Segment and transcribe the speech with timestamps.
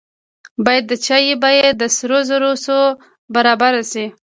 [0.65, 2.77] باید د چای بیه د سرو زرو څو
[3.35, 4.05] برابره شي.